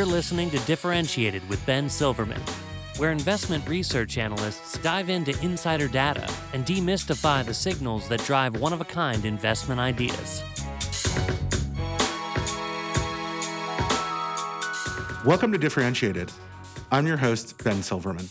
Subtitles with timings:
[0.00, 2.40] You're listening to Differentiated with Ben Silverman,
[2.96, 8.72] where investment research analysts dive into insider data and demystify the signals that drive one
[8.72, 10.42] of a kind investment ideas.
[15.26, 16.32] Welcome to Differentiated.
[16.90, 18.30] I'm your host, Ben Silverman.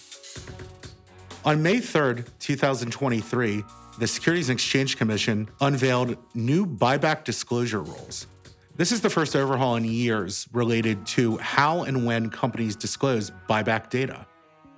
[1.45, 3.63] On May 3rd, 2023,
[3.99, 8.25] the Securities and Exchange Commission unveiled new buyback disclosure rules.
[8.79, 13.89] This is the first overhaul in years related to how and when companies disclose buyback
[13.89, 14.25] data.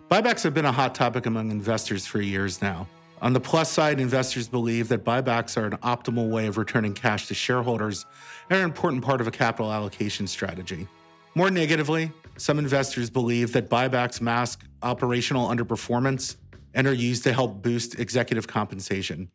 [0.10, 2.88] Buybacks have been a hot topic among investors for years now.
[3.22, 7.28] On the plus side, investors believe that buybacks are an optimal way of returning cash
[7.28, 8.08] to shareholders
[8.50, 10.88] and are an important part of a capital allocation strategy.
[11.36, 16.38] More negatively, some investors believe that buybacks mask operational underperformance
[16.74, 19.30] and are used to help boost executive compensation.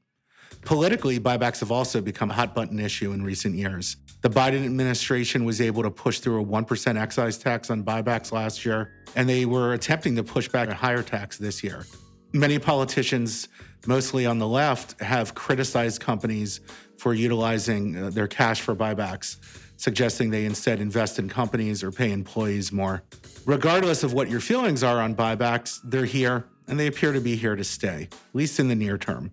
[0.63, 3.97] Politically, buybacks have also become a hot button issue in recent years.
[4.23, 8.65] The Biden administration was able to push through a 1% excise tax on buybacks last
[8.65, 11.87] year, and they were attempting to push back a higher tax this year.
[12.33, 13.49] Many politicians,
[13.87, 16.61] mostly on the left, have criticized companies
[16.99, 19.37] for utilizing uh, their cash for buybacks,
[19.77, 23.05] suggesting they instead invest in companies or pay employees more.
[23.45, 27.37] Regardless of what your feelings are on buybacks, they're here and they appear to be
[27.37, 29.31] here to stay, at least in the near term.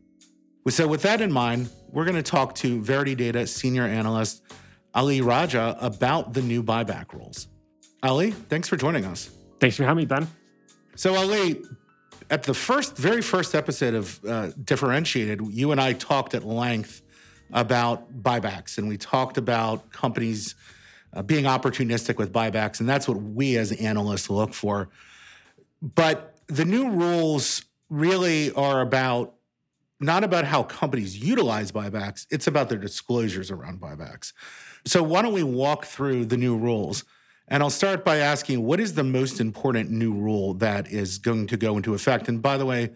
[0.69, 4.44] So, with that in mind, we're going to talk to Verity Data senior analyst
[4.94, 7.47] Ali Ragih about the new buyback rules.
[8.02, 9.30] Ali, thanks for joining us.
[9.59, 10.28] Thanks for having me, Ben.
[10.95, 11.64] So, Ali,
[12.30, 17.02] at the first, very first episode of uh, Differentiated, you and I talked at length
[17.52, 20.55] about buybacks, and we talked about companies
[21.14, 24.89] uh, being opportunistic with buybacks, and that's what we as analysts look for.
[25.81, 29.36] But the new rules really are about
[29.99, 34.33] not about how companies utilize buybacks, it's about their disclosures around buybacks.
[34.86, 37.04] So, why don't we walk through the new rules?
[37.48, 41.48] And I'll start by asking what is the most important new rule that is going
[41.48, 42.27] to go into effect?
[42.27, 42.92] And by the way,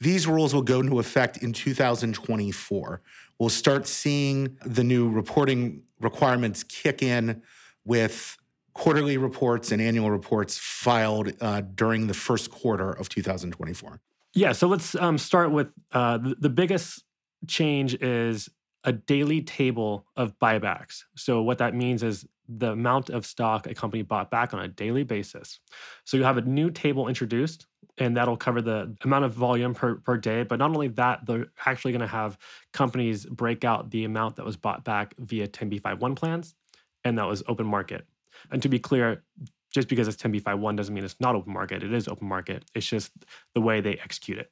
[0.00, 3.02] these rules will go into effect in 2024.
[3.38, 7.42] We'll start seeing the new reporting requirements kick in
[7.84, 8.38] with
[8.72, 14.00] quarterly reports and annual reports filed uh, during the first quarter of 2024.
[14.34, 17.02] Yeah, so let's um, start with uh, the, biggest
[17.48, 18.48] change is
[18.84, 21.02] a daily table of buybacks.
[21.16, 24.68] So what that means is the amount of stock a company bought back on a
[24.68, 25.58] daily basis.
[26.04, 27.66] So you have a new table introduced,
[27.98, 30.44] and that'll cover the amount of volume per, per day.
[30.44, 32.38] But not only that, they're actually going to have
[32.72, 36.54] companies break out the amount that was bought back via 10b5-1 plans,
[37.04, 38.06] and that was open market.
[38.50, 39.24] And to be clear,
[39.70, 41.82] just because it's 10b5-1 doesn't mean it's not open market.
[41.82, 42.64] It is open market.
[42.74, 43.12] It's just
[43.54, 44.50] the way they execute it.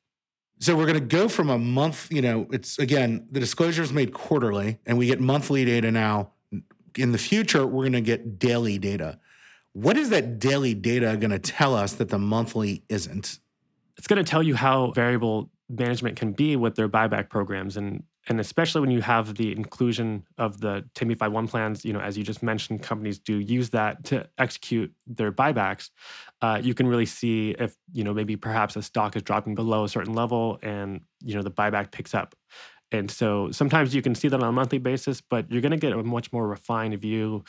[0.61, 3.93] So we're going to go from a month, you know, it's again, the disclosure is
[3.93, 6.33] made quarterly and we get monthly data now.
[6.97, 9.21] In the future, we're going to get daily data.
[9.73, 13.39] What is that daily data going to tell us that the monthly isn't?
[13.97, 18.03] It's going to tell you how variable management can be with their buyback programs and
[18.29, 22.23] and especially when you have the inclusion of the 10b5-1 plans, you know, as you
[22.23, 25.91] just mentioned, companies do use that to execute their buybacks.
[26.43, 29.85] Uh, you can really see if you know maybe perhaps a stock is dropping below
[29.85, 32.35] a certain level, and you know the buyback picks up.
[32.93, 35.79] And so sometimes you can see that on a monthly basis, but you're going to
[35.79, 37.45] get a much more refined view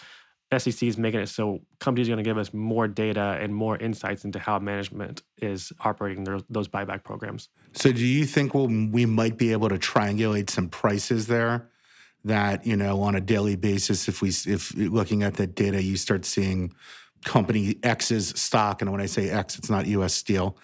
[0.57, 3.77] SEC is making it so companies are going to give us more data and more
[3.77, 7.49] insights into how management is operating their, those buyback programs.
[7.73, 11.69] So, do you think we'll, we might be able to triangulate some prices there?
[12.25, 15.95] That you know, on a daily basis, if we if looking at that data, you
[15.95, 16.73] start seeing
[17.23, 20.15] company X's stock, and when I say X, it's not U.S.
[20.15, 20.57] Steel.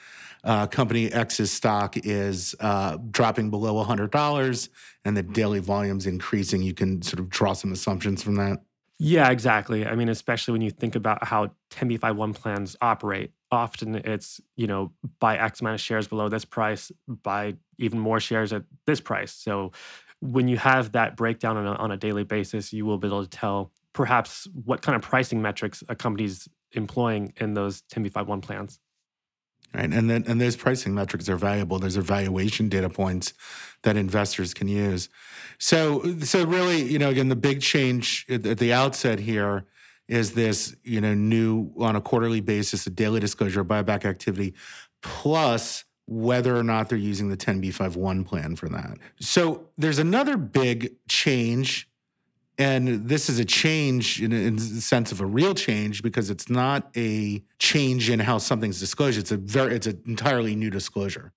[0.43, 4.69] Uh, company X's stock is uh, dropping below $100
[5.03, 6.61] and the daily volume's increasing.
[6.61, 8.59] You can sort of draw some assumptions from that.
[8.97, 9.85] Yeah, exactly.
[9.85, 14.91] I mean, especially when you think about how 10b5-1 plans operate, often it's, you know,
[15.19, 19.33] buy X amount of shares below this price, buy even more shares at this price.
[19.33, 19.73] So
[20.21, 23.23] when you have that breakdown on a, on a daily basis, you will be able
[23.23, 28.79] to tell perhaps what kind of pricing metrics a company's employing in those 10b5-1 plans
[29.75, 29.91] right?
[29.91, 31.79] And then and those pricing metrics are valuable.
[31.79, 33.33] There's evaluation data points
[33.83, 35.09] that investors can use.
[35.59, 39.65] So so really, you know, again, the big change at the outset here
[40.07, 44.53] is this, you know, new on a quarterly basis, a daily disclosure of buyback activity,
[45.01, 48.97] plus whether or not they're using the 10b5-1 plan for that.
[49.19, 51.89] So there's another big change
[52.57, 56.49] and this is a change in, in, the sense of a real change because it's
[56.49, 59.17] not a change in how something's disclosed.
[59.17, 61.33] It's a very, it's an entirely new disclosure.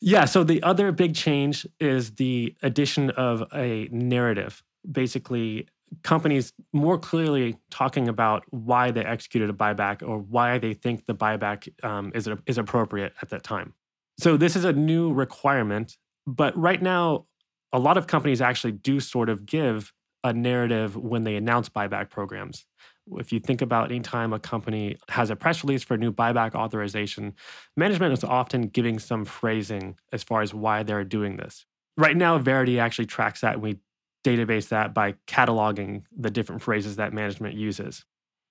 [0.00, 0.24] Yeah.
[0.24, 4.62] So the other big change is the addition of a narrative.
[4.90, 5.68] Basically,
[6.02, 11.14] companies more clearly talking about why they executed a buyback or why they think the
[11.14, 13.74] buyback um, is, is appropriate at that time.
[14.18, 17.26] So this is a new requirement, but right now,
[17.72, 19.92] a lot of companies actually do sort of give
[20.24, 22.66] a narrative when they announce buyback programs.
[23.12, 26.12] If you think about any time a company has a press release for a new
[26.12, 27.34] buyback authorization,
[27.76, 31.64] management is often giving some phrasing as far as why they're doing this.
[31.96, 33.78] Right now, Verity actually tracks that and we
[34.24, 38.04] database that by cataloging the different phrases that management uses.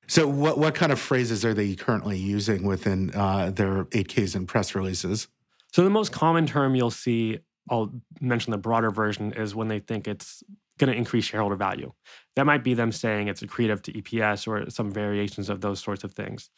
[0.07, 4.47] So, what, what kind of phrases are they currently using within uh, their 8Ks and
[4.47, 5.27] press releases?
[5.73, 7.39] So, the most common term you'll see,
[7.69, 7.91] I'll
[8.21, 10.44] mention the broader version, is when they think it's
[10.77, 11.92] going to increase shareholder value.
[12.36, 16.04] That might be them saying it's accretive to EPS or some variations of those sorts
[16.04, 16.50] of things.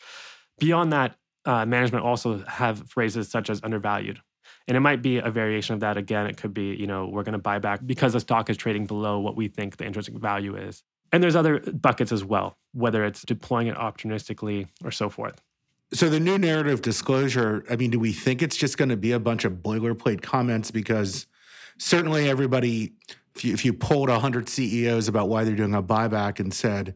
[0.59, 1.15] Beyond that,
[1.45, 4.19] uh, management also have phrases such as undervalued.
[4.67, 5.97] And it might be a variation of that.
[5.97, 8.57] Again, it could be, you know, we're going to buy back because the stock is
[8.57, 10.83] trading below what we think the intrinsic value is.
[11.11, 15.41] And there's other buckets as well, whether it's deploying it opportunistically or so forth.
[15.93, 19.13] So the new narrative disclosure, I mean, do we think it's just going to be
[19.13, 20.69] a bunch of boilerplate comments?
[20.69, 21.27] Because
[21.77, 22.93] certainly everybody
[23.37, 26.95] if you, if you polled 100 CEOs about why they're doing a buyback and said,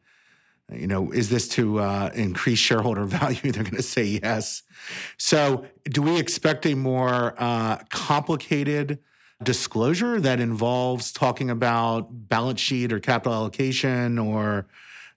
[0.71, 3.51] you know, is this to uh, increase shareholder value?
[3.51, 4.63] They're going to say yes.
[5.17, 8.99] So, do we expect a more uh, complicated
[9.43, 14.67] disclosure that involves talking about balance sheet or capital allocation, or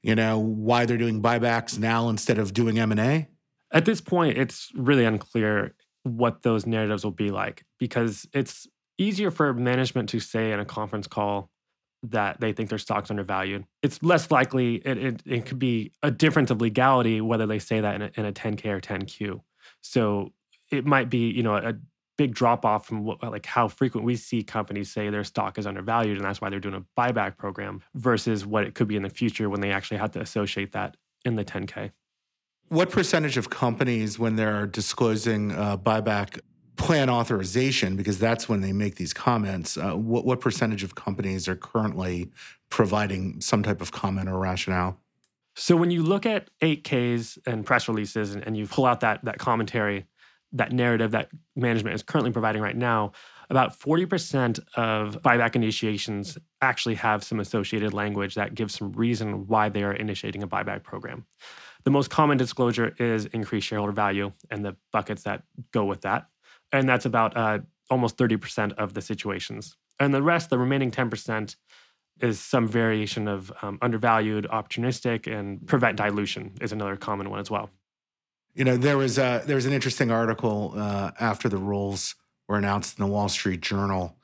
[0.02, 3.28] you know, why they're doing buybacks now instead of doing M and A?
[3.70, 9.30] At this point, it's really unclear what those narratives will be like because it's easier
[9.30, 11.50] for management to say in a conference call
[12.04, 13.64] that they think their stock's undervalued.
[13.82, 17.80] It's less likely it, it, it could be a difference of legality whether they say
[17.80, 19.40] that in a, in a 10K or 10Q.
[19.80, 20.32] So
[20.70, 21.74] it might be, you know, a
[22.16, 25.66] big drop off from what, like how frequent we see companies say their stock is
[25.66, 29.02] undervalued and that's why they're doing a buyback program versus what it could be in
[29.02, 31.90] the future when they actually have to associate that in the 10K.
[32.68, 36.40] What percentage of companies, when they're disclosing uh, buyback
[36.76, 39.76] plan authorization because that's when they make these comments.
[39.76, 42.30] Uh, what, what percentage of companies are currently
[42.68, 44.98] providing some type of comment or rationale?
[45.56, 49.24] So when you look at 8Ks and press releases and, and you pull out that
[49.24, 50.06] that commentary,
[50.52, 53.12] that narrative that management is currently providing right now,
[53.50, 59.68] about 40% of buyback initiations actually have some associated language that gives some reason why
[59.68, 61.26] they are initiating a buyback program.
[61.84, 66.26] The most common disclosure is increased shareholder value and the buckets that go with that
[66.74, 69.76] and that's about uh, almost 30% of the situations.
[70.00, 71.54] And the rest, the remaining 10%,
[72.20, 77.50] is some variation of um, undervalued, opportunistic, and prevent dilution is another common one as
[77.50, 77.70] well.
[78.54, 82.16] You know, there was a, there was an interesting article uh, after the rules
[82.48, 84.16] were announced in the Wall Street Journal.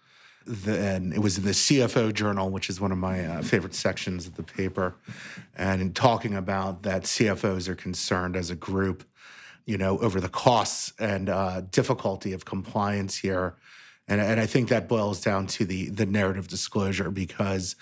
[0.45, 3.75] The, and it was in the CFO Journal, which is one of my uh, favorite
[3.75, 4.97] sections of the paper,
[5.55, 9.05] and in talking about that CFOs are concerned as a group
[9.71, 13.55] you know, over the costs and uh, difficulty of compliance here.
[14.09, 17.77] And, and I think that boils down to the the narrative disclosure because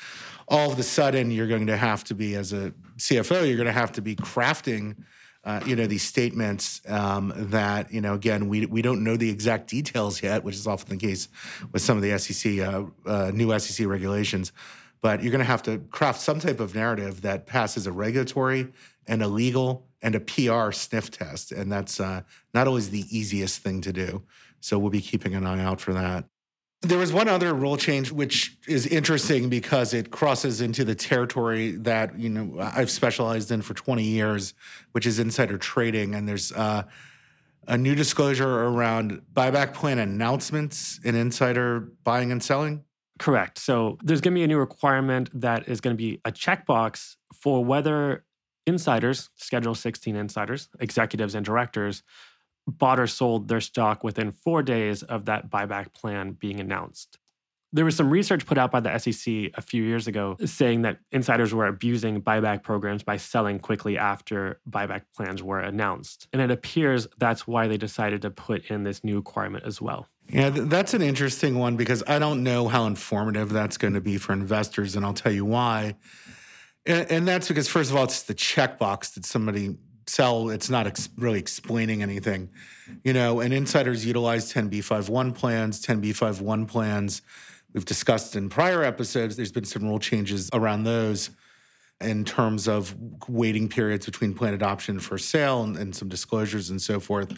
[0.47, 3.65] all of a sudden you're going to have to be as a CFO, you're going
[3.65, 4.97] to have to be crafting,
[5.45, 9.31] uh, you know, these statements um, that you know again we we don't know the
[9.31, 11.29] exact details yet, which is often the case
[11.73, 14.53] with some of the SEC uh, uh, new SEC regulations.
[15.01, 18.69] But you're going to have to craft some type of narrative that passes a regulatory
[19.07, 21.53] and a legal and a PR sniff test.
[21.53, 22.23] And that's uh,
[22.55, 24.23] not always the easiest thing to do.
[24.61, 26.25] So we'll be keeping an eye out for that.
[26.83, 31.73] There was one other rule change which is interesting because it crosses into the territory
[31.73, 34.55] that you know I've specialized in for 20 years,
[34.93, 36.15] which is insider trading.
[36.15, 36.85] And there's uh,
[37.67, 42.85] a new disclosure around buyback plan announcements in insider buying and selling.
[43.19, 43.59] Correct.
[43.59, 47.17] So there's going to be a new requirement that is going to be a checkbox
[47.35, 48.25] for whether
[48.69, 52.03] insiders, Schedule 16 insiders, executives, and directors
[52.67, 57.19] bought or sold their stock within four days of that buyback plan being announced.
[57.73, 61.01] There was some research put out by the SEC a few years ago saying that
[61.13, 66.29] insiders were abusing buyback programs by selling quickly after buyback plans were announced.
[66.33, 70.09] And it appears that's why they decided to put in this new requirement as well.
[70.31, 74.19] Yeah, that's an interesting one because I don't know how informative that's going to be
[74.19, 75.97] for investors, and I'll tell you why.
[76.89, 79.77] And, and that's because, first of all, it's the checkbox that somebody
[80.07, 80.49] sell.
[80.49, 82.51] It's not ex- really explaining anything,
[83.05, 83.41] you know.
[83.41, 87.23] And insiders utilize 10b5-1 plans, 10b5-1 plans.
[87.75, 89.37] We've discussed in prior episodes.
[89.37, 91.31] There's been some rule changes around those
[92.01, 92.97] in terms of
[93.29, 97.37] waiting periods between plan adoption for sale and, and some disclosures and so forth.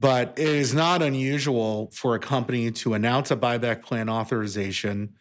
[0.00, 5.14] But it is not unusual for a company to announce a buyback plan authorization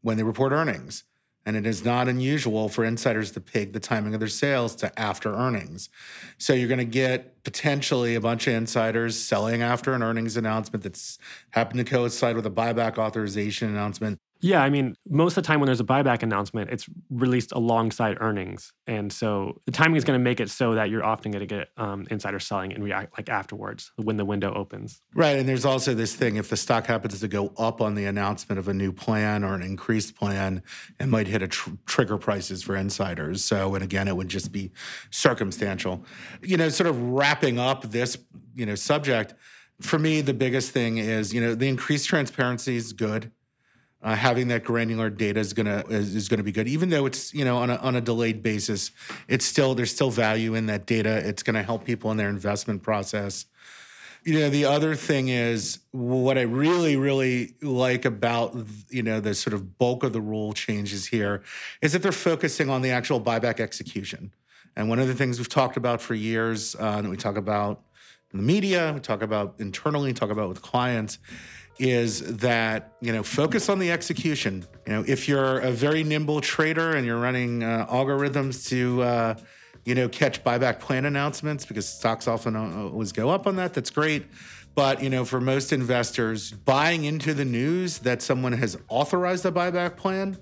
[0.00, 1.04] when they report earnings
[1.44, 5.00] and it is not unusual for insiders to peg the timing of their sales to
[5.00, 5.88] after earnings.
[6.38, 10.84] So you're going to get potentially a bunch of insiders selling after an earnings announcement
[10.84, 11.18] that's
[11.50, 14.18] happened to coincide with a buyback authorization announcement.
[14.42, 18.18] Yeah, I mean, most of the time when there's a buyback announcement, it's released alongside
[18.20, 21.46] earnings, and so the timing is going to make it so that you're often going
[21.46, 25.00] to get um, insider selling and react like afterwards when the window opens.
[25.14, 28.04] Right, and there's also this thing: if the stock happens to go up on the
[28.04, 30.64] announcement of a new plan or an increased plan,
[30.98, 33.44] it might hit a tr- trigger prices for insiders.
[33.44, 34.72] So, and again, it would just be
[35.12, 36.04] circumstantial.
[36.42, 38.18] You know, sort of wrapping up this
[38.56, 39.34] you know subject.
[39.80, 43.30] For me, the biggest thing is you know the increased transparency is good
[44.02, 46.66] uh, having that granular data is gonna is, is, gonna be good.
[46.66, 48.90] Even though it's you know on a on a delayed basis,
[49.28, 51.16] it's still there's still value in that data.
[51.26, 53.46] It's gonna help people in their investment process.
[54.24, 58.56] You know, the other thing is what I really, really like about
[58.90, 61.42] you know the sort of bulk of the rule changes here
[61.80, 64.32] is that they're focusing on the actual buyback execution.
[64.74, 67.82] And one of the things we've talked about for years, uh, that we talk about
[68.32, 71.18] in the media, we talk about internally, talk about with clients,
[71.78, 74.64] is that you know focus on the execution.
[74.86, 79.34] You know, if you're a very nimble trader and you're running uh, algorithms to uh,
[79.84, 83.90] you know catch buyback plan announcements because stocks often always go up on that, that's
[83.90, 84.26] great.
[84.74, 89.52] But you know, for most investors, buying into the news that someone has authorized a
[89.52, 90.38] buyback plan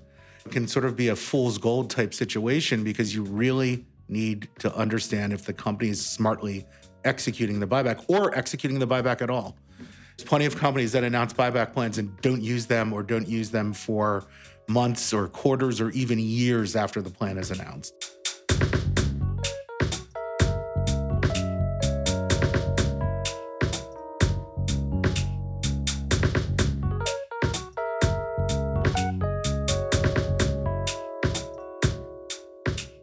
[0.49, 5.33] can sort of be a fool's gold type situation because you really need to understand
[5.33, 6.65] if the company is smartly
[7.03, 9.55] executing the buyback or executing the buyback at all.
[10.21, 13.49] There's plenty of companies that announce buyback plans and don't use them or don't use
[13.49, 14.23] them for
[14.67, 17.95] months or quarters or even years after the plan is announced.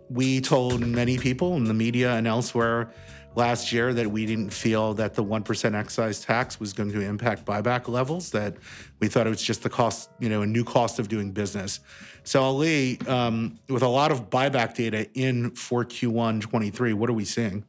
[0.08, 2.92] We told many people in the media and elsewhere
[3.38, 7.46] last year that we didn't feel that the 1% excise tax was going to impact
[7.46, 8.56] buyback levels, that
[8.98, 11.78] we thought it was just the cost, you know, a new cost of doing business.
[12.24, 17.12] So, Ali, um, with a lot of buyback data in for Q1 23, what are
[17.12, 17.64] we seeing?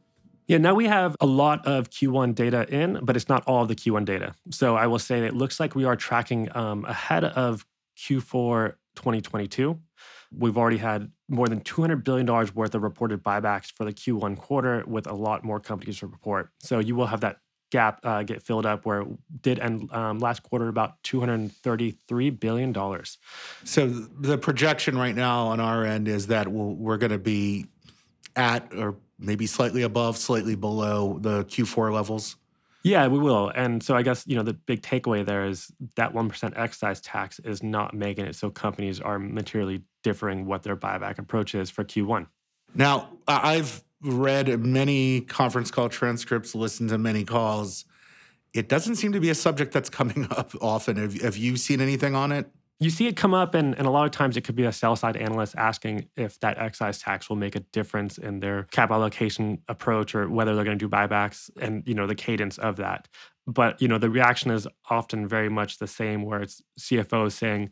[0.48, 3.76] Yeah, now we have a lot of Q1 data in, but it's not all the
[3.76, 4.34] Q1 data.
[4.50, 7.64] So I will say it looks like we are tracking um, ahead of
[7.96, 9.78] Q4 2022.
[10.36, 14.84] We've already had more than $200 billion worth of reported buybacks for the Q1 quarter,
[14.86, 16.50] with a lot more companies to report.
[16.60, 17.38] So you will have that
[17.70, 19.08] gap uh, get filled up where it
[19.42, 22.74] did end um, last quarter about $233 billion.
[23.64, 27.18] So the projection right now on our end is that we we are going to
[27.18, 27.66] be
[28.36, 32.36] at or maybe slightly above, slightly below the Q4 levels.
[32.82, 33.50] Yeah, we will.
[33.50, 37.38] And so I guess, you know, the big takeaway there is that 1% excise tax
[37.40, 41.84] is not making it so companies are materially differing what their buyback approach is for
[41.84, 42.26] Q1.
[42.74, 47.84] Now, I've read many conference call transcripts, listened to many calls.
[48.54, 50.96] It doesn't seem to be a subject that's coming up often.
[50.96, 52.50] Have, have you seen anything on it?
[52.80, 54.72] You see it come up, and, and a lot of times it could be a
[54.72, 58.90] sell side analyst asking if that excise tax will make a difference in their cap
[58.90, 62.76] allocation approach or whether they're going to do buybacks and you know the cadence of
[62.76, 63.06] that.
[63.46, 67.70] But you know the reaction is often very much the same, where it's CFOs saying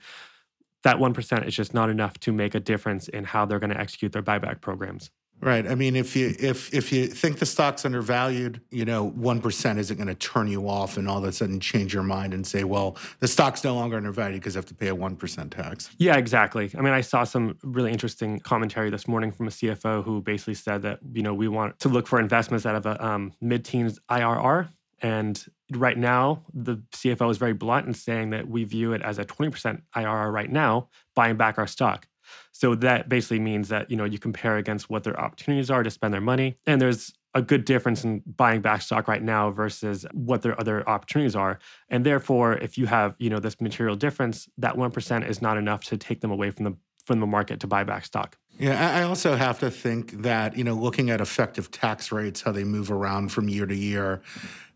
[0.84, 3.70] that one percent is just not enough to make a difference in how they're going
[3.72, 5.10] to execute their buyback programs.
[5.40, 5.68] Right.
[5.68, 9.78] I mean, if you if if you think the stock's undervalued, you know, one percent
[9.78, 12.44] isn't going to turn you off and all of a sudden change your mind and
[12.44, 15.52] say, well, the stock's no longer undervalued because you have to pay a one percent
[15.52, 15.90] tax.
[15.98, 16.70] Yeah, exactly.
[16.76, 20.54] I mean, I saw some really interesting commentary this morning from a CFO who basically
[20.54, 24.00] said that you know we want to look for investments that have a um, mid-teens
[24.10, 24.70] IRR,
[25.02, 29.20] and right now the CFO is very blunt in saying that we view it as
[29.20, 32.08] a twenty percent IRR right now, buying back our stock.
[32.52, 35.90] So that basically means that you know you compare against what their opportunities are to
[35.90, 40.06] spend their money, and there's a good difference in buying back stock right now versus
[40.12, 41.58] what their other opportunities are.
[41.88, 45.56] And therefore, if you have you know this material difference, that one percent is not
[45.56, 46.76] enough to take them away from the
[47.08, 48.36] from the market to buy back stock.
[48.58, 52.52] Yeah, I also have to think that you know looking at effective tax rates, how
[52.52, 54.20] they move around from year to year,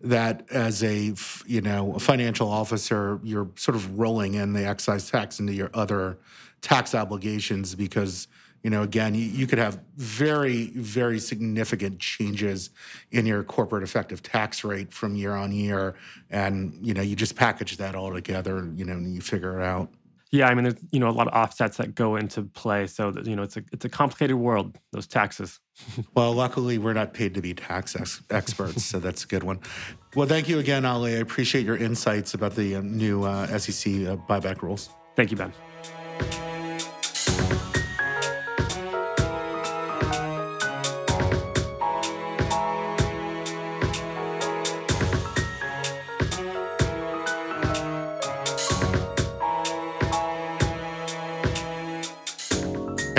[0.01, 1.15] that as a
[1.47, 5.71] you know a financial officer, you're sort of rolling in the excise tax into your
[5.75, 6.19] other
[6.63, 8.29] tax obligations because
[8.63, 12.71] you know again you, you, could have very very significant changes
[13.11, 15.97] in your corporate effective tax rate from year on year.
[16.31, 19.65] And you know you just package that all together you know and you figure it
[19.65, 19.91] out.
[20.31, 22.87] Yeah i mean there's you know a lot of offsets that go into play.
[22.87, 25.59] So that, you know it's a it's a complicated world those taxes.
[26.15, 29.59] Well luckily we're not paid to be tax ex- experts so that's a good one.
[30.15, 31.17] Well thank you again ali.
[31.17, 34.91] I appreciate your insights about the uh, new uh, sec uh, buyback rules.
[35.17, 35.53] Thank you ben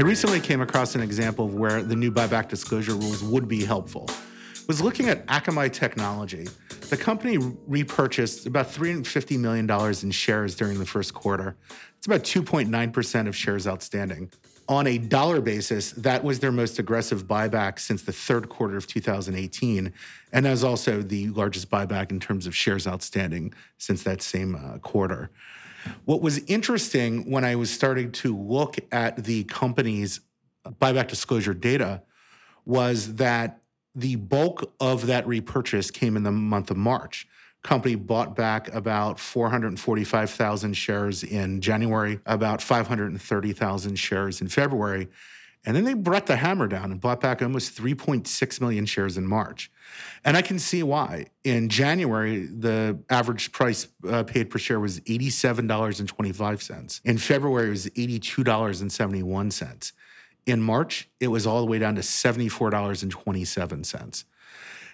[0.03, 4.05] recently came across an example of where the new buyback disclosure rules would be helpful.
[4.09, 6.47] I was looking at Akamai Technology.
[6.89, 9.69] The company repurchased about $350 million
[10.03, 11.55] in shares during the first quarter.
[11.97, 14.31] It's about 2.9% of shares outstanding.
[14.69, 18.87] On a dollar basis, that was their most aggressive buyback since the third quarter of
[18.87, 19.93] 2018,
[20.31, 24.77] and as also the largest buyback in terms of shares outstanding since that same uh,
[24.79, 25.29] quarter.
[26.05, 30.19] What was interesting when I was starting to look at the company's
[30.65, 32.01] buyback disclosure data
[32.65, 33.61] was that
[33.95, 37.27] the bulk of that repurchase came in the month of March.
[37.61, 45.07] Company bought back about 445,000 shares in January, about 530,000 shares in February,
[45.65, 49.25] and then they brought the hammer down and bought back almost 3.6 million shares in
[49.25, 49.71] March.
[50.25, 51.27] And I can see why.
[51.43, 57.01] In January, the average price uh, paid per share was $87.25.
[57.05, 59.91] In February, it was $82.71.
[60.45, 64.25] In March, it was all the way down to $74.27.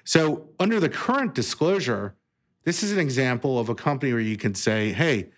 [0.03, 2.13] So, under the current disclosure,
[2.63, 5.31] this is an example of a company where you can say, hey,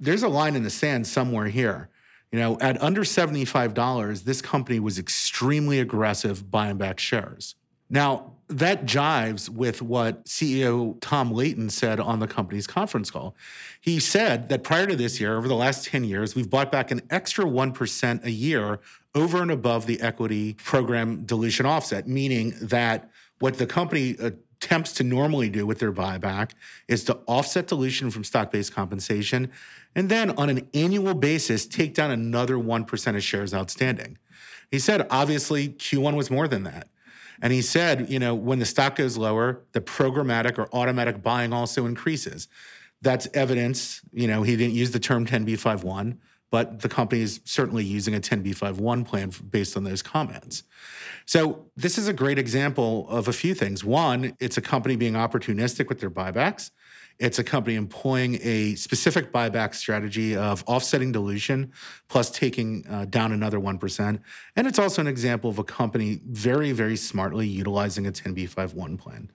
[0.00, 1.90] there's a line in the sand somewhere here.
[2.32, 7.54] You know, at under $75, this company was extremely aggressive buying back shares.
[7.90, 13.34] Now, that jives with what CEO Tom Leighton said on the company's conference call.
[13.80, 16.90] He said that prior to this year, over the last 10 years, we've bought back
[16.90, 18.80] an extra 1% a year
[19.14, 24.92] over and above the equity program dilution offset, meaning that what the company uh, attempts
[24.92, 26.50] to normally do with their buyback
[26.88, 29.50] is to offset dilution from stock based compensation
[29.94, 34.18] and then on an annual basis take down another 1% of shares outstanding.
[34.70, 36.88] He said, obviously, Q1 was more than that.
[37.40, 41.52] And he said, you know, when the stock goes lower, the programmatic or automatic buying
[41.52, 42.48] also increases.
[43.00, 46.16] That's evidence, you know, he didn't use the term 10b51,
[46.50, 50.62] but the company is certainly using a 10b51 plan based on those comments.
[51.26, 53.84] So this is a great example of a few things.
[53.84, 56.70] One, it's a company being opportunistic with their buybacks.
[57.18, 61.72] It's a company employing a specific buyback strategy of offsetting dilution
[62.08, 64.20] plus taking uh, down another 1%.
[64.54, 69.32] And it's also an example of a company very, very smartly utilizing a 10b51 plan.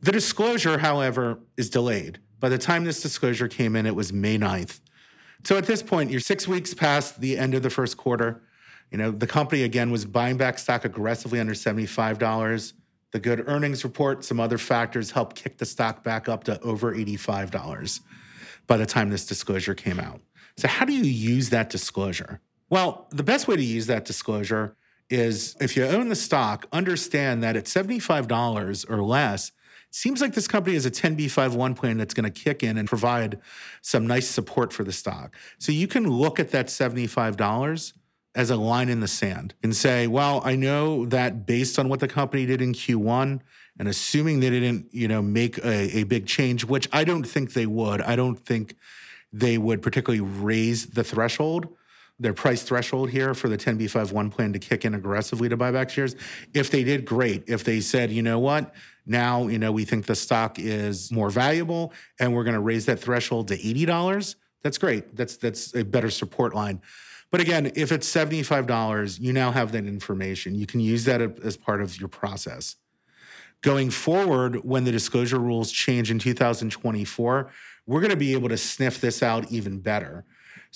[0.00, 2.20] The disclosure, however, is delayed.
[2.38, 4.80] By the time this disclosure came in, it was May 9th.
[5.44, 8.42] So at this point, you're six weeks past the end of the first quarter.
[8.90, 12.72] You know, the company again was buying back stock aggressively under $75.
[13.12, 16.94] The good earnings report, some other factors helped kick the stock back up to over
[16.94, 18.00] $85
[18.66, 20.20] by the time this disclosure came out.
[20.56, 22.40] So, how do you use that disclosure?
[22.68, 24.76] Well, the best way to use that disclosure
[25.08, 29.52] is if you own the stock, understand that at $75 or less,
[29.96, 33.40] seems like this company has a 10b51 plan that's going to kick in and provide
[33.80, 35.34] some nice support for the stock.
[35.58, 37.94] So you can look at that $75
[38.34, 42.00] as a line in the sand and say, well, I know that based on what
[42.00, 43.40] the company did in Q1
[43.78, 47.54] and assuming they didn't, you know, make a, a big change, which I don't think
[47.54, 48.02] they would.
[48.02, 48.76] I don't think
[49.32, 51.68] they would particularly raise the threshold
[52.18, 55.90] their price threshold here for the 10b51 plan to kick in aggressively to buy back
[55.90, 56.16] shares.
[56.54, 57.44] If they did, great.
[57.46, 58.74] If they said, you know what,
[59.04, 62.86] now, you know, we think the stock is more valuable and we're going to raise
[62.86, 65.14] that threshold to $80, that's great.
[65.14, 66.80] That's that's a better support line.
[67.30, 70.54] But again, if it's $75, you now have that information.
[70.54, 72.76] You can use that as part of your process.
[73.62, 77.50] Going forward, when the disclosure rules change in 2024,
[77.86, 80.24] we're going to be able to sniff this out even better.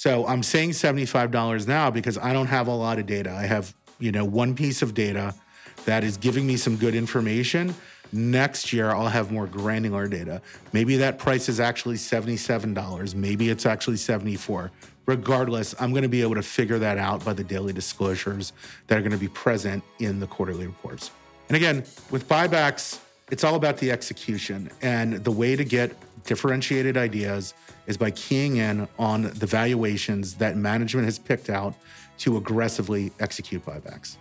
[0.01, 3.33] So I'm saying $75 now because I don't have a lot of data.
[3.33, 5.35] I have, you know, one piece of data
[5.85, 7.75] that is giving me some good information.
[8.11, 10.41] Next year, I'll have more granular data.
[10.73, 13.15] Maybe that price is actually $77.
[13.15, 14.71] Maybe it's actually 74
[15.05, 18.55] regardless, I'm going to be able to figure that out by the daily disclosures
[18.87, 21.11] that are going to be present in the quarterly reports.
[21.49, 24.71] And again, with buybacks, it's all about the execution.
[24.83, 27.55] And the way to get differentiated ideas
[27.87, 31.75] is by keying in on the valuations that management has picked out
[32.19, 34.17] to aggressively execute buybacks.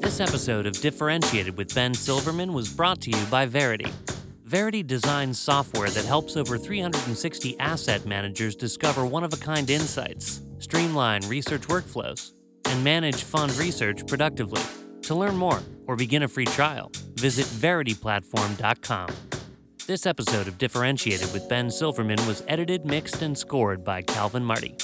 [0.00, 3.92] This episode of Differentiated with Ben Silverman was brought to you by Verity.
[4.44, 10.40] Verity designs software that helps over 360 asset managers discover one of a kind insights,
[10.58, 12.32] streamline research workflows,
[12.66, 14.62] and manage fund research productively.
[15.06, 19.08] To learn more or begin a free trial, visit verityplatform.com.
[19.86, 24.74] This episode of Differentiated with Ben Silverman was edited, mixed, and scored by Calvin Marty.